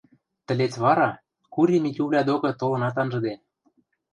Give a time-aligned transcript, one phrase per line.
[0.45, 1.09] Тӹлец вара
[1.53, 3.33] Кури Митювлӓ докы толынат анжыде.